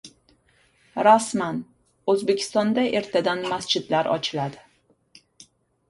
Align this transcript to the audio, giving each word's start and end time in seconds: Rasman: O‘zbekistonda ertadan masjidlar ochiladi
Rasman: 1.07 1.59
O‘zbekistonda 2.15 2.87
ertadan 3.03 3.47
masjidlar 3.53 4.13
ochiladi 4.19 4.67